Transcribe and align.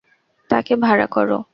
তাকে 0.49 0.73
ভাড়া 0.75 1.07
করো। 1.07 1.43